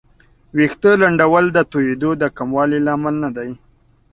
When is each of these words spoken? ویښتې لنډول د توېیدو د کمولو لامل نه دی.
ویښتې 0.57 0.91
لنډول 1.01 1.45
د 1.51 1.57
توېیدو 1.71 2.11
د 2.21 2.23
کمولو 2.37 2.77
لامل 2.85 3.15
نه 3.23 3.29
دی. 3.37 3.49